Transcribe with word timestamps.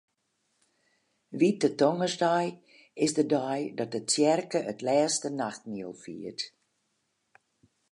Wite 1.39 1.69
Tongersdei 1.79 2.45
is 3.05 3.11
de 3.17 3.25
dei 3.33 3.59
dat 3.77 3.89
de 3.93 4.01
tsjerke 4.09 4.59
it 4.71 4.79
Lêste 4.87 5.29
Nachtmiel 5.39 5.93
fiert. 6.03 6.41